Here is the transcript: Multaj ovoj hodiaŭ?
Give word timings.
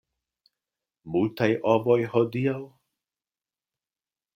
Multaj 1.17 1.49
ovoj 1.75 2.01
hodiaŭ? 2.17 2.59